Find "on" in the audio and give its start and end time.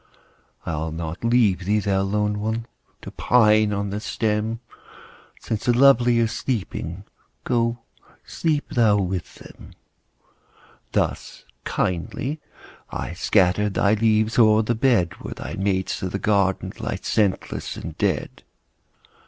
3.71-3.91